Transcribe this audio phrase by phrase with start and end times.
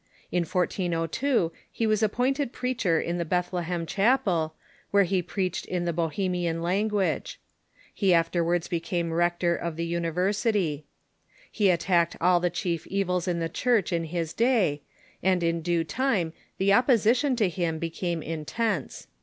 [0.31, 4.55] In 1402 he was appointed preacher in the Bethlehem Chapel,
[4.89, 7.37] where he preached in the Bohe mian lan<xuaG:e.
[7.93, 10.83] He afterwards became rector of the Uni IX THE SLAVIC LANDS 277 versity.
[11.55, 14.81] He attacked all the chief evils of the Church in his day,
[15.21, 19.05] and in due time the opposition to him became intense.